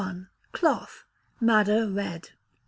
Cloth 0.51 1.05
(Madder 1.39 1.85
Red). 1.87 2.29